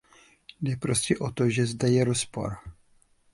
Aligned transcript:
Jde 0.61 0.75
prostě 0.75 1.17
o 1.17 1.31
to, 1.31 1.49
že 1.49 1.65
zde 1.65 1.89
je 1.89 2.03
rozpor. 2.03 2.55